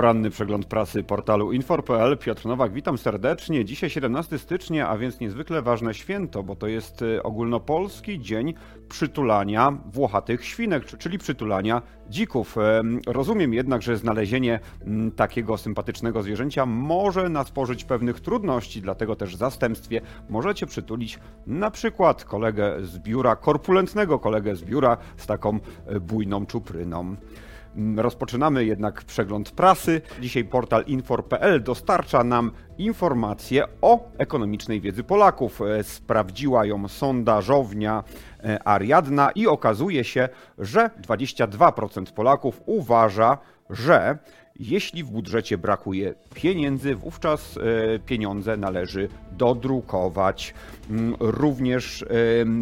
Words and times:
Poranny 0.00 0.30
przegląd 0.30 0.66
prasy 0.66 1.02
portalu 1.02 1.52
infor.pl. 1.52 2.18
Piotr 2.18 2.46
Nowak, 2.46 2.72
witam 2.72 2.98
serdecznie. 2.98 3.64
Dzisiaj 3.64 3.90
17 3.90 4.38
stycznia, 4.38 4.88
a 4.88 4.98
więc 4.98 5.20
niezwykle 5.20 5.62
ważne 5.62 5.94
święto, 5.94 6.42
bo 6.42 6.56
to 6.56 6.66
jest 6.66 7.02
y, 7.02 7.22
ogólnopolski 7.22 8.20
dzień 8.20 8.54
przytulania 8.88 9.78
włochatych 9.92 10.44
świnek, 10.44 10.84
czyli 10.84 11.18
przytulania 11.18 11.82
dzików. 12.08 12.56
Rozumiem 13.06 13.54
jednak, 13.54 13.82
że 13.82 13.96
znalezienie 13.96 14.60
mm, 14.86 15.10
takiego 15.12 15.58
sympatycznego 15.58 16.22
zwierzęcia 16.22 16.66
może 16.66 17.28
nasporzyć 17.28 17.84
pewnych 17.84 18.20
trudności, 18.20 18.82
dlatego 18.82 19.16
też 19.16 19.36
w 19.36 19.38
zastępstwie 19.38 20.00
możecie 20.28 20.66
przytulić 20.66 21.18
na 21.46 21.70
przykład 21.70 22.24
kolegę 22.24 22.76
z 22.82 22.98
biura, 22.98 23.36
korpulentnego 23.36 24.18
kolegę 24.18 24.56
z 24.56 24.62
biura 24.64 24.96
z 25.16 25.26
taką 25.26 25.58
y, 25.92 26.00
bujną 26.00 26.46
czupryną. 26.46 27.16
Mm, 27.76 28.00
rozpoczynamy 28.00 28.64
jednak 28.64 29.04
przegląd 29.04 29.50
prasy. 29.50 30.00
Dzisiaj 30.20 30.44
portal 30.44 30.84
infor.pl 30.86 31.62
dostarcza 31.62 32.24
nam 32.24 32.50
informacje 32.78 33.64
o 33.80 34.08
ekonomicznej 34.18 34.80
wiedzy 34.80 35.04
Polaków. 35.04 35.60
E, 35.62 35.84
sprawdziła 35.84 36.66
ją 36.66 36.88
sondażownia 36.88 38.04
e, 38.44 38.68
Ariadna 38.68 39.30
i 39.30 39.46
okazuje 39.46 40.04
się, 40.04 40.28
że 40.58 40.90
22% 41.02 42.12
Polaków 42.12 42.62
uważa, 42.66 43.38
że 43.70 44.18
jeśli 44.60 45.04
w 45.04 45.10
budżecie 45.10 45.58
brakuje 45.58 46.14
pieniędzy, 46.34 46.94
wówczas 46.94 47.56
e, 47.56 47.60
pieniądze 47.98 48.56
należy 48.56 49.08
dodrukować. 49.32 50.54
Mm, 50.90 51.16
również 51.20 52.04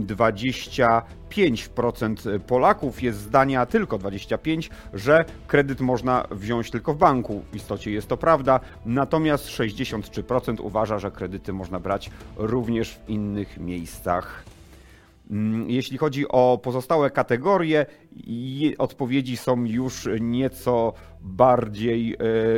25% 0.06 2.39
Polaków 2.39 3.03
jest 3.03 3.19
zdania, 3.19 3.67
tylko 3.67 3.98
25%, 3.98 4.70
że 4.95 5.25
kredyt 5.47 5.81
można 5.81 6.27
wziąć 6.31 6.70
tylko 6.70 6.95
w 6.95 6.98
banku. 6.98 7.42
W 7.53 7.56
istocie 7.56 7.91
jest 7.91 8.09
to 8.09 8.17
prawda, 8.17 8.61
natomiast 8.87 9.47
63% 9.47 10.61
uważa, 10.61 10.98
że 10.98 11.11
kredyty 11.11 11.53
można 11.53 11.81
brać 11.81 12.11
również 12.37 12.94
w 12.94 13.09
innych 13.09 13.59
miejscach. 13.59 14.44
Mm, 15.31 15.71
jeśli 15.71 15.98
chodzi 15.98 16.29
o 16.29 16.61
pozostałe 16.62 17.11
kategorie, 17.11 17.87
odpowiedzi 18.79 19.37
są 19.37 19.65
już 19.65 20.09
nieco 20.21 20.93
bardziej 21.21 22.15
e, 22.15 22.17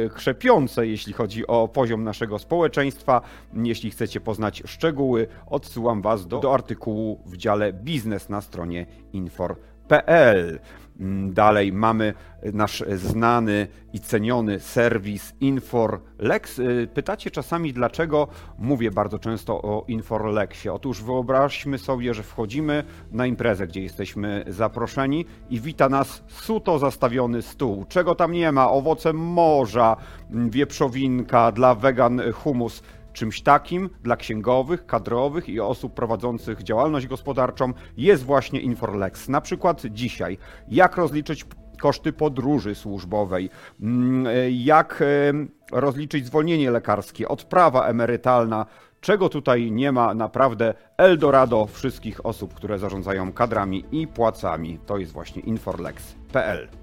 krzepiące, 0.08 0.86
jeśli 0.86 1.12
chodzi 1.12 1.46
o 1.46 1.68
poziom 1.68 2.04
naszego 2.04 2.38
społeczeństwa. 2.38 3.20
Jeśli 3.54 3.90
chcecie 3.90 4.20
poznać 4.20 4.62
szczegóły, 4.66 5.26
odsyłam 5.46 6.02
Was 6.02 6.26
do, 6.26 6.38
do 6.38 6.54
artykułu 6.54 7.22
w 7.26 7.36
dziale 7.36 7.72
biznes 7.72 8.28
na 8.28 8.40
stronie 8.40 8.86
infor.pl. 9.12 10.60
Mm, 11.00 11.32
dalej 11.34 11.72
mamy 11.72 12.14
nasz 12.52 12.84
znany 12.94 13.66
i 13.92 14.00
ceniony 14.00 14.60
serwis 14.60 15.34
InforLex. 15.40 16.58
Y, 16.58 16.88
pytacie 16.94 17.30
czasami, 17.30 17.72
dlaczego 17.72 18.28
mówię 18.58 18.90
bardzo 18.90 19.18
często 19.18 19.62
o 19.62 19.84
InforLexie. 19.88 20.72
Otóż 20.72 21.02
wyobraźmy 21.02 21.78
sobie, 21.78 22.14
że 22.14 22.22
wchodzimy 22.22 22.84
na 23.12 23.26
imprezę, 23.26 23.66
gdzie 23.66 23.82
jesteśmy 23.82 24.44
zaproszeni 24.48 25.24
i 25.50 25.60
wita 25.60 25.88
nas 25.88 26.22
suto 26.28 26.78
zastawiony 26.78 27.42
stół. 27.42 27.84
Czego 27.88 28.14
tam 28.14 28.32
nie 28.32 28.52
ma? 28.52 28.70
Owoce 28.70 29.12
morza, 29.12 29.96
wieprzowinka, 30.30 31.52
dla 31.52 31.74
wegan 31.74 32.20
humus 32.32 32.82
Czymś 33.12 33.42
takim 33.42 33.90
dla 34.02 34.16
księgowych, 34.16 34.86
kadrowych 34.86 35.48
i 35.48 35.60
osób 35.60 35.94
prowadzących 35.94 36.62
działalność 36.62 37.06
gospodarczą 37.06 37.72
jest 37.96 38.24
właśnie 38.24 38.60
Inforlex. 38.60 39.28
Na 39.28 39.40
przykład 39.40 39.82
dzisiaj, 39.90 40.38
jak 40.68 40.96
rozliczyć 40.96 41.44
koszty 41.80 42.12
podróży 42.12 42.74
służbowej, 42.74 43.50
mm, 43.80 44.26
jak 44.50 45.02
e, 45.02 45.32
rozliczyć 45.72 46.26
zwolnienie 46.26 46.70
lekarskie, 46.70 47.28
odprawa 47.28 47.86
emerytalna, 47.86 48.66
czego 49.00 49.28
tutaj 49.28 49.70
nie 49.70 49.92
ma 49.92 50.14
naprawdę 50.14 50.74
Eldorado 50.96 51.66
wszystkich 51.66 52.26
osób, 52.26 52.54
które 52.54 52.78
zarządzają 52.78 53.32
kadrami 53.32 53.84
i 53.92 54.06
płacami. 54.06 54.78
To 54.86 54.98
jest 54.98 55.12
właśnie 55.12 55.42
inforlex.pl. 55.42 56.79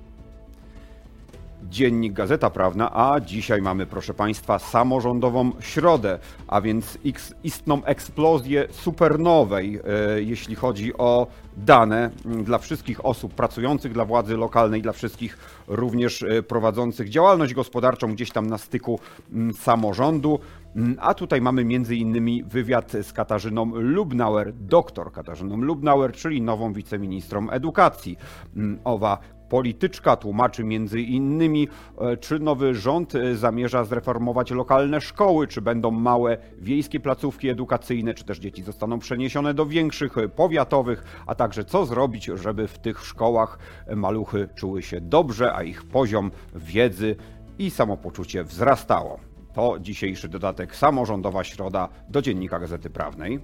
Dziennik 1.63 2.13
Gazeta 2.13 2.49
Prawna, 2.49 2.91
a 2.93 3.19
dzisiaj 3.19 3.61
mamy, 3.61 3.85
proszę 3.85 4.13
Państwa, 4.13 4.59
samorządową 4.59 5.51
środę, 5.59 6.19
a 6.47 6.61
więc 6.61 6.97
istną 7.43 7.83
eksplozję 7.83 8.67
supernowej, 8.71 9.79
e, 10.15 10.21
jeśli 10.21 10.55
chodzi 10.55 10.97
o 10.97 11.27
dane 11.57 12.09
dla 12.25 12.57
wszystkich 12.57 13.05
osób 13.05 13.33
pracujących 13.33 13.93
dla 13.93 14.05
władzy 14.05 14.37
lokalnej, 14.37 14.81
dla 14.81 14.91
wszystkich 14.91 15.37
również 15.67 16.23
e, 16.23 16.43
prowadzących 16.43 17.09
działalność 17.09 17.53
gospodarczą 17.53 18.13
gdzieś 18.13 18.31
tam 18.31 18.47
na 18.47 18.57
styku 18.57 18.99
samorządu. 19.59 20.39
A 20.99 21.13
tutaj 21.13 21.41
mamy 21.41 21.65
między 21.65 21.95
innymi 21.95 22.43
wywiad 22.43 22.91
z 23.03 23.13
Katarzyną 23.13 23.71
Lubnauer, 23.75 24.53
doktor 24.53 25.11
Katarzyną 25.11 25.57
Lubnauer, 25.57 26.11
czyli 26.11 26.41
nową 26.41 26.73
wiceministrą 26.73 27.49
edukacji. 27.49 28.17
Owa 28.83 29.17
Polityczka 29.49 30.15
tłumaczy 30.15 30.63
między 30.63 31.01
innymi, 31.01 31.67
e, 31.97 32.17
czy 32.17 32.39
nowy 32.39 32.75
rząd 32.75 33.15
e, 33.15 33.35
zamierza 33.35 33.83
zreformować 33.83 34.51
lokalne 34.51 35.01
szkoły, 35.01 35.47
czy 35.47 35.61
będą 35.61 35.91
małe 35.91 36.37
wiejskie 36.57 36.99
placówki 36.99 37.49
edukacyjne, 37.49 38.13
czy 38.13 38.23
też 38.23 38.39
dzieci 38.39 38.63
zostaną 38.63 38.99
przeniesione 38.99 39.53
do 39.53 39.65
większych, 39.65 40.17
e, 40.17 40.29
powiatowych, 40.29 41.23
a 41.27 41.35
także 41.35 41.65
co 41.65 41.85
zrobić, 41.85 42.25
żeby 42.25 42.67
w 42.67 42.79
tych 42.79 43.05
szkołach 43.05 43.59
maluchy 43.95 44.49
czuły 44.55 44.81
się 44.81 45.01
dobrze, 45.01 45.53
a 45.53 45.63
ich 45.63 45.83
poziom 45.83 46.31
wiedzy 46.55 47.15
i 47.59 47.69
samopoczucie 47.69 48.43
wzrastało. 48.43 49.19
To 49.53 49.79
dzisiejszy 49.79 50.29
dodatek 50.29 50.75
Samorządowa 50.75 51.43
Środa 51.43 51.89
do 52.09 52.21
Dziennika 52.21 52.59
Gazety 52.59 52.89
Prawnej. 52.89 53.39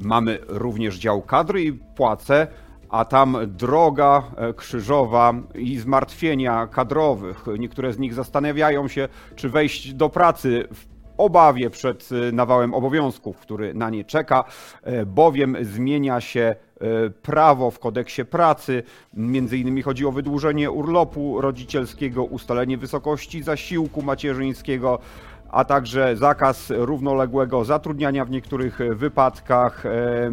Mamy 0.00 0.38
również 0.48 0.98
dział 0.98 1.22
kadry 1.22 1.62
i 1.62 1.72
płace 1.72 2.46
a 2.88 3.04
tam 3.04 3.36
droga 3.46 4.22
e, 4.36 4.54
krzyżowa 4.54 5.34
i 5.54 5.78
zmartwienia 5.78 6.66
kadrowych. 6.66 7.44
Niektóre 7.58 7.92
z 7.92 7.98
nich 7.98 8.14
zastanawiają 8.14 8.88
się, 8.88 9.08
czy 9.36 9.48
wejść 9.48 9.94
do 9.94 10.08
pracy 10.08 10.68
w 10.74 10.86
obawie 11.16 11.70
przed 11.70 12.08
e, 12.12 12.32
nawałem 12.32 12.74
obowiązków, 12.74 13.38
który 13.38 13.74
na 13.74 13.90
nie 13.90 14.04
czeka, 14.04 14.44
e, 14.82 15.06
bowiem 15.06 15.56
zmienia 15.60 16.20
się 16.20 16.54
prawo 17.22 17.70
w 17.70 17.78
kodeksie 17.78 18.24
pracy. 18.24 18.82
Między 19.14 19.58
innymi 19.58 19.82
chodzi 19.82 20.06
o 20.06 20.12
wydłużenie 20.12 20.70
urlopu 20.70 21.40
rodzicielskiego, 21.40 22.24
ustalenie 22.24 22.78
wysokości 22.78 23.42
zasiłku 23.42 24.02
macierzyńskiego, 24.02 24.98
a 25.50 25.64
także 25.64 26.16
zakaz 26.16 26.72
równoległego 26.76 27.64
zatrudniania 27.64 28.24
w 28.24 28.30
niektórych 28.30 28.78
wypadkach, 28.92 29.86
e, 29.86 30.30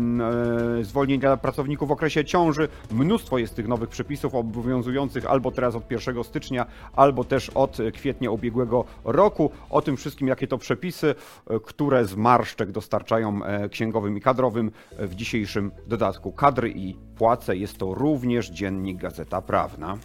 zwolnienia 0.81 1.37
pracowników 1.37 1.89
w 1.89 1.91
okresie 1.91 2.25
ciąży. 2.25 2.67
Mnóstwo 2.91 3.37
jest 3.37 3.55
tych 3.55 3.67
nowych 3.67 3.89
przepisów 3.89 4.35
obowiązujących 4.35 5.25
albo 5.25 5.51
teraz 5.51 5.75
od 5.75 5.91
1 5.91 6.23
stycznia, 6.23 6.65
albo 6.95 7.23
też 7.23 7.49
od 7.49 7.77
kwietnia 7.93 8.31
ubiegłego 8.31 8.85
roku. 9.03 9.51
O 9.69 9.81
tym 9.81 9.97
wszystkim, 9.97 10.27
jakie 10.27 10.47
to 10.47 10.57
przepisy, 10.57 11.15
e, 11.49 11.59
które 11.59 12.05
z 12.05 12.15
marszczek 12.15 12.71
dostarczają 12.71 13.43
e, 13.43 13.69
księgowym 13.69 14.17
i 14.17 14.21
kadrowym 14.21 14.71
w 14.99 15.15
dzisiejszym 15.15 15.71
dodatku 15.87 16.31
kadry 16.31 16.69
i 16.69 16.95
płace. 17.15 17.57
Jest 17.57 17.77
to 17.77 17.93
również 17.93 18.49
dziennik 18.49 18.97
Gazeta 18.97 19.41
Prawna. 19.41 19.97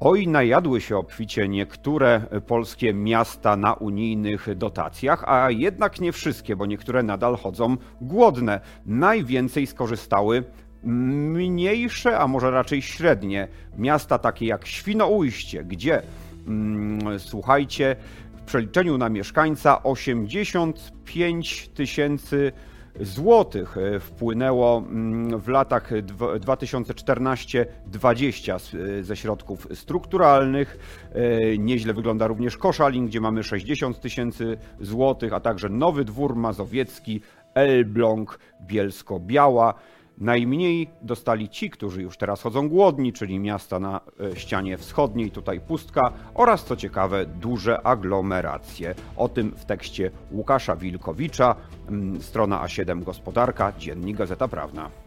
Oj, 0.00 0.28
najadły 0.28 0.80
się 0.80 0.96
obficie 0.96 1.48
niektóre 1.48 2.20
polskie 2.46 2.94
miasta 2.94 3.56
na 3.56 3.74
unijnych 3.74 4.48
dotacjach, 4.56 5.24
a 5.26 5.50
jednak 5.50 6.00
nie 6.00 6.12
wszystkie, 6.12 6.56
bo 6.56 6.66
niektóre 6.66 7.02
nadal 7.02 7.36
chodzą 7.36 7.76
głodne. 8.00 8.60
Najwięcej 8.86 9.66
skorzystały 9.66 10.44
mniejsze, 10.82 12.18
a 12.18 12.26
może 12.28 12.50
raczej 12.50 12.82
średnie 12.82 13.48
miasta 13.78 14.18
takie 14.18 14.46
jak 14.46 14.66
Świnoujście, 14.66 15.64
gdzie 15.64 16.02
mm, 16.46 17.18
słuchajcie, 17.18 17.96
w 18.36 18.42
przeliczeniu 18.42 18.98
na 18.98 19.08
mieszkańca 19.08 19.82
85 19.82 21.68
tysięcy 21.68 22.52
złotych 23.00 23.76
e, 23.76 24.00
wpłynęło 24.00 24.78
mm, 24.78 25.40
w 25.40 25.48
latach 25.48 25.92
2014-2020 25.92 28.76
e, 28.98 29.02
ze 29.02 29.16
środków 29.16 29.68
strukturalnych. 29.74 30.78
E, 31.12 31.58
nieźle 31.58 31.94
wygląda 31.94 32.26
również 32.26 32.56
Koszalin, 32.56 33.06
gdzie 33.06 33.20
mamy 33.20 33.42
60 33.42 34.00
tysięcy 34.00 34.56
złotych, 34.80 35.32
a 35.32 35.40
także 35.40 35.68
Nowy 35.68 36.04
Dwór 36.04 36.36
Mazowiecki, 36.36 37.20
Elbląg, 37.54 38.38
Bielsko-Biała. 38.60 39.74
Najmniej 40.18 40.90
dostali 41.02 41.48
ci, 41.48 41.70
którzy 41.70 42.02
już 42.02 42.16
teraz 42.16 42.42
chodzą 42.42 42.68
głodni, 42.68 43.12
czyli 43.12 43.38
miasta 43.38 43.78
na 43.78 44.00
e, 44.20 44.36
ścianie 44.36 44.78
wschodniej, 44.78 45.30
tutaj 45.30 45.60
pustka, 45.60 46.12
oraz 46.34 46.64
co 46.64 46.76
ciekawe, 46.76 47.26
duże 47.26 47.86
aglomeracje. 47.86 48.94
O 49.16 49.28
tym 49.28 49.50
w 49.56 49.64
tekście 49.64 50.10
Łukasza 50.32 50.76
Wilkowicza, 50.76 51.56
mm, 51.88 52.22
strona 52.22 52.64
A7 52.64 53.02
Gospodarka, 53.04 53.72
Dziennik 53.78 54.16
Gazeta 54.16 54.48
Prawna. 54.48 55.05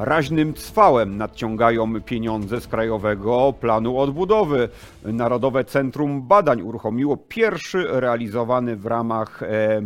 Raźnym 0.00 0.54
cwałem 0.54 1.16
nadciągają 1.16 2.00
pieniądze 2.00 2.60
z 2.60 2.66
Krajowego 2.66 3.54
Planu 3.60 3.98
Odbudowy. 3.98 4.68
Narodowe 5.04 5.64
Centrum 5.64 6.22
Badań 6.22 6.62
uruchomiło 6.62 7.16
pierwszy 7.16 7.86
realizowany 7.88 8.76
w 8.76 8.86
ramach 8.86 9.40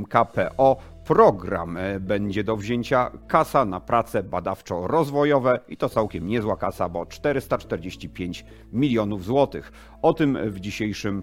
KPO 0.08 0.76
program. 1.04 1.76
E, 1.76 2.00
będzie 2.00 2.44
do 2.44 2.56
wzięcia 2.56 3.10
kasa 3.28 3.64
na 3.64 3.80
prace 3.80 4.22
badawczo-rozwojowe 4.22 5.58
i 5.68 5.76
to 5.76 5.88
całkiem 5.88 6.26
niezła 6.26 6.56
kasa, 6.56 6.88
bo 6.88 7.06
445 7.06 8.44
milionów 8.72 9.24
złotych. 9.24 9.72
O 10.02 10.14
tym 10.14 10.38
w 10.50 10.60
dzisiejszym 10.60 11.22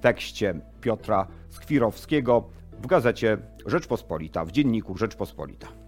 tekście 0.00 0.60
Piotra 0.80 1.26
Skwirowskiego 1.48 2.44
w 2.82 2.86
gazecie 2.86 3.38
Rzeczpospolita, 3.66 4.44
w 4.44 4.52
dzienniku 4.52 4.96
Rzeczpospolita. 4.96 5.79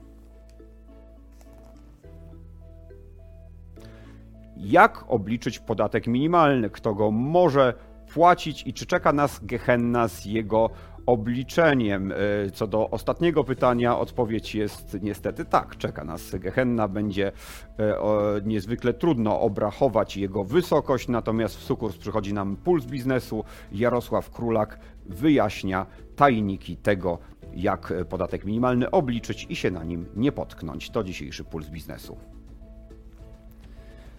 Jak 4.63 5.05
obliczyć 5.09 5.59
podatek 5.59 6.07
minimalny? 6.07 6.71
Kto 6.71 6.95
go 6.95 7.11
może 7.11 7.75
płacić 8.15 8.67
i 8.67 8.73
czy 8.73 8.87
czeka 8.87 9.13
nas 9.13 9.41
gehenna 9.45 10.09
z 10.09 10.25
jego 10.25 10.71
obliczeniem. 11.07 12.13
E, 12.13 12.51
co 12.51 12.67
do 12.67 12.91
ostatniego 12.91 13.45
pytania, 13.45 13.99
odpowiedź 13.99 14.55
jest 14.55 14.99
niestety 15.03 15.45
tak. 15.45 15.77
Czeka 15.77 16.05
nas 16.05 16.31
Gehenna, 16.35 16.89
będzie 16.89 17.33
e, 17.79 17.95
niezwykle 18.45 18.95
trudno 18.95 19.41
obrachować 19.41 20.17
jego 20.17 20.45
wysokość, 20.45 21.09
natomiast 21.09 21.57
w 21.57 21.63
sukurs 21.63 21.97
przychodzi 21.97 22.35
nam 22.35 22.57
puls 22.57 22.87
biznesu. 22.87 23.45
Jarosław 23.73 24.31
Królak 24.31 24.79
wyjaśnia 25.07 25.87
tajniki 26.17 26.77
tego, 26.77 27.19
jak 27.55 27.93
podatek 28.09 28.45
minimalny 28.45 28.91
obliczyć 28.91 29.47
i 29.51 29.57
się 29.57 29.71
na 29.71 29.85
nim 29.85 30.07
nie 30.17 30.33
potknąć. 30.33 30.91
To 30.91 31.05
dzisiejszy 31.05 31.45
puls 31.45 31.69
biznesu. 31.69 32.17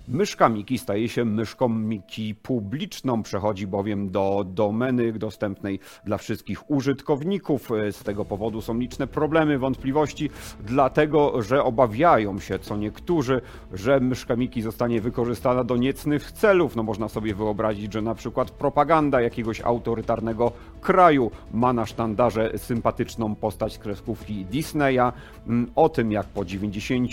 Myszka 0.08 0.50
Miki 0.50 0.78
staje 0.78 1.10
się 1.10 1.26
myszką 1.26 1.70
Miki 1.70 2.36
publiczną, 2.36 3.24
przechodzi 3.24 3.68
bowiem 3.68 4.10
do 4.10 4.46
domeny 4.48 5.14
dostępnej 5.14 5.80
dla 6.06 6.18
wszystkich 6.18 6.72
użytkowników. 6.72 7.70
Z 7.92 8.04
tego 8.04 8.26
powodu 8.26 8.62
są 8.62 8.78
liczne 8.78 9.08
problemy, 9.08 9.60
wątpliwości, 9.60 10.30
dlatego 10.66 11.42
że 11.42 11.64
obawiają 11.64 12.40
się 12.40 12.60
co 12.60 12.78
niektórzy, 12.78 13.42
że 13.74 14.00
myszka 14.00 14.36
Miki 14.36 14.62
zostanie 14.62 15.02
wykorzystana 15.02 15.64
do 15.64 15.78
niecnych 15.78 16.32
celów. 16.32 16.76
No 16.76 16.84
można 16.84 17.10
sobie 17.10 17.36
wyobrazić, 17.36 17.94
że 17.94 18.02
na 18.02 18.16
przykład 18.16 18.52
propaganda 18.52 19.22
jakiegoś 19.22 19.62
autorytarnego 19.62 20.52
kraju 20.82 21.32
ma 21.54 21.74
na 21.74 21.86
sztandarze 21.86 22.58
sympatyczną 22.58 23.36
postać 23.36 23.78
kreskówki 23.78 24.46
Disneya. 24.46 25.12
Mm, 25.48 25.72
o 25.76 25.90
tym, 25.90 26.12
jak 26.12 26.26
po 26.26 26.46
90 26.46 27.12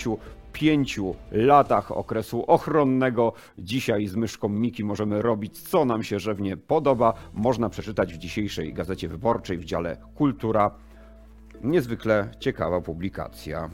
pięciu 0.53 1.15
latach 1.31 1.91
okresu 1.91 2.43
ochronnego. 2.47 3.33
Dzisiaj 3.57 4.07
z 4.07 4.15
myszką 4.15 4.49
Miki 4.49 4.83
możemy 4.83 5.21
robić, 5.21 5.59
co 5.59 5.85
nam 5.85 6.03
się 6.03 6.19
żewnie 6.19 6.57
podoba. 6.57 7.13
Można 7.33 7.69
przeczytać 7.69 8.13
w 8.13 8.17
dzisiejszej 8.17 8.73
Gazecie 8.73 9.07
Wyborczej 9.07 9.57
w 9.57 9.65
dziale 9.65 9.97
Kultura. 10.15 10.71
Niezwykle 11.63 12.31
ciekawa 12.39 12.81
publikacja. 12.81 13.69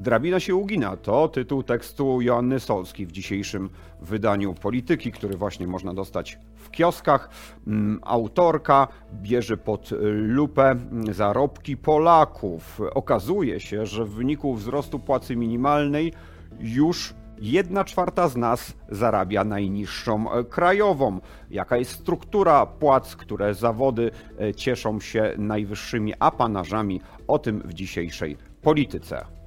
Drabina 0.00 0.40
się 0.40 0.54
ugina 0.54 0.96
to 0.96 1.28
tytuł 1.28 1.62
tekstu 1.62 2.20
Joanny 2.20 2.60
Solski 2.60 3.06
w 3.06 3.12
dzisiejszym 3.12 3.70
wydaniu 4.00 4.54
Polityki, 4.54 5.12
który 5.12 5.36
właśnie 5.36 5.66
można 5.66 5.94
dostać 5.94 6.38
w 6.56 6.70
kioskach. 6.70 7.30
Mm, 7.66 8.00
autorka 8.02 8.88
bierze 9.22 9.56
pod 9.56 9.90
lupę 10.12 10.76
zarobki 11.12 11.76
Polaków. 11.76 12.80
Okazuje 12.94 13.60
się, 13.60 13.86
że 13.86 14.04
w 14.04 14.10
wyniku 14.10 14.54
wzrostu 14.54 14.98
płacy 14.98 15.36
minimalnej 15.36 16.12
już 16.60 17.14
jedna 17.38 17.84
czwarta 17.84 18.28
z 18.28 18.36
nas 18.36 18.74
zarabia 18.88 19.44
najniższą 19.44 20.26
krajową. 20.50 21.20
Jaka 21.50 21.76
jest 21.76 21.90
struktura 21.90 22.66
płac, 22.66 23.16
które 23.16 23.54
zawody 23.54 24.10
e, 24.40 24.54
cieszą 24.54 25.00
się 25.00 25.34
najwyższymi 25.38 26.14
apanażami? 26.18 27.00
O 27.28 27.38
tym 27.38 27.62
w 27.64 27.74
dzisiejszej 27.74 28.36
polityce. 28.62 29.37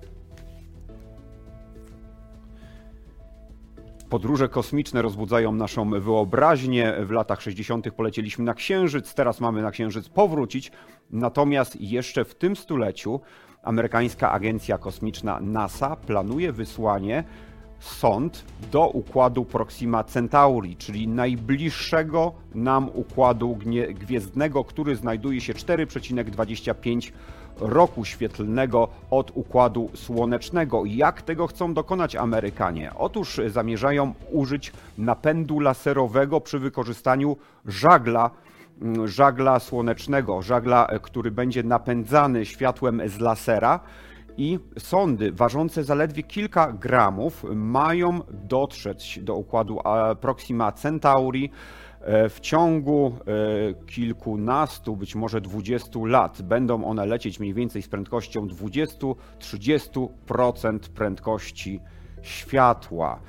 Podróże 4.11 4.49
kosmiczne 4.49 5.01
rozbudzają 5.01 5.51
naszą 5.51 5.89
wyobraźnię. 5.89 6.93
W 7.05 7.11
latach 7.11 7.41
60. 7.41 7.91
polecieliśmy 7.91 8.45
na 8.45 8.53
Księżyc, 8.53 9.13
teraz 9.13 9.39
mamy 9.39 9.61
na 9.61 9.71
Księżyc 9.71 10.09
powrócić. 10.09 10.71
Natomiast 11.11 11.81
jeszcze 11.81 12.25
w 12.25 12.35
tym 12.35 12.55
stuleciu 12.55 13.21
amerykańska 13.63 14.31
agencja 14.31 14.77
kosmiczna 14.77 15.39
NASA 15.39 15.95
planuje 15.95 16.51
wysłanie 16.51 17.23
sond 17.81 18.45
do 18.71 18.87
układu 18.87 19.45
Proxima 19.45 20.03
Centauri, 20.03 20.75
czyli 20.75 21.07
najbliższego 21.07 22.31
nam 22.55 22.89
układu 22.93 23.57
gwiezdnego, 23.93 24.63
który 24.63 24.95
znajduje 24.95 25.41
się 25.41 25.53
4,25 25.53 27.11
roku 27.59 28.05
świetlnego 28.05 28.87
od 29.09 29.31
układu 29.35 29.89
słonecznego. 29.95 30.85
Jak 30.85 31.21
tego 31.21 31.47
chcą 31.47 31.73
dokonać 31.73 32.15
Amerykanie? 32.15 32.91
Otóż 32.97 33.41
zamierzają 33.47 34.13
użyć 34.31 34.73
napędu 34.97 35.59
laserowego 35.59 36.41
przy 36.41 36.59
wykorzystaniu 36.59 37.37
żagla 37.65 38.31
mm, 38.81 39.07
żagla 39.07 39.59
słonecznego, 39.59 40.41
żagla, 40.41 40.87
który 41.01 41.31
będzie 41.31 41.63
napędzany 41.63 42.45
światłem 42.45 43.01
z 43.09 43.19
lasera 43.19 43.79
i 44.37 44.59
sondy 44.79 45.31
ważące 45.31 45.83
zaledwie 45.83 46.23
kilka 46.23 46.71
gramów 46.71 47.45
mają 47.55 48.19
dotrzeć 48.29 49.19
do 49.23 49.35
układu 49.35 49.79
Proxima 50.21 50.71
Centauri 50.71 51.51
E, 52.01 52.29
w 52.29 52.39
ciągu 52.39 53.07
e, 53.07 53.11
kilkunastu, 53.85 54.95
być 54.95 55.15
może 55.15 55.41
20 55.41 55.99
lat 56.05 56.41
będą 56.41 56.85
one 56.85 57.05
lecieć 57.05 57.39
mniej 57.39 57.53
więcej 57.53 57.81
z 57.81 57.87
prędkością 57.87 58.47
20-30% 58.47 60.79
prędkości 60.79 61.79
światła. 62.21 63.19